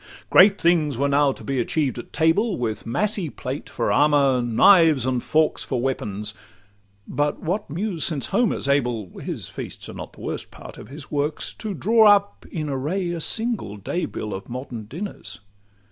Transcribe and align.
Great 0.31 0.59
things 0.59 0.97
were 0.97 1.07
now 1.07 1.31
to 1.31 1.43
be 1.43 1.59
achieved 1.59 1.99
at 1.99 2.11
table, 2.11 2.57
With 2.57 2.87
massy 2.87 3.29
plate 3.29 3.69
for 3.69 3.91
armour, 3.91 4.41
knives 4.41 5.05
and 5.05 5.21
forks 5.21 5.63
For 5.63 5.79
weapons; 5.79 6.33
but 7.07 7.39
what 7.43 7.69
Muse 7.69 8.03
since 8.03 8.25
Homer 8.25 8.59
's 8.59 8.67
able 8.67 9.19
(His 9.19 9.47
feasts 9.49 9.87
are 9.89 9.93
not 9.93 10.13
the 10.13 10.21
worst 10.21 10.49
part 10.49 10.79
of 10.79 10.87
his 10.87 11.11
works) 11.11 11.53
To 11.53 11.75
draw 11.75 12.07
up 12.07 12.47
in 12.51 12.67
array 12.67 13.11
a 13.11 13.21
single 13.21 13.77
day 13.77 14.05
bill 14.05 14.33
Of 14.33 14.49
modern 14.49 14.85
dinners? 14.85 15.41